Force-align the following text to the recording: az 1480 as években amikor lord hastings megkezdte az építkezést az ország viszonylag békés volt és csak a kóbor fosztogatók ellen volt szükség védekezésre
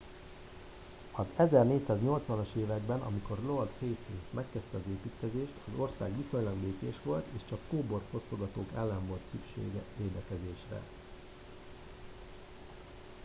az 1.11 1.27
1480 1.35 2.39
as 2.39 2.49
években 2.55 2.99
amikor 3.01 3.37
lord 3.39 3.69
hastings 3.79 4.25
megkezdte 4.31 4.77
az 4.77 4.83
építkezést 4.87 5.53
az 5.73 5.79
ország 5.79 6.17
viszonylag 6.17 6.53
békés 6.55 6.95
volt 7.03 7.25
és 7.35 7.41
csak 7.49 7.59
a 7.63 7.69
kóbor 7.75 8.01
fosztogatók 8.11 8.69
ellen 8.75 9.05
volt 9.07 9.25
szükség 9.25 9.69
védekezésre 9.97 10.81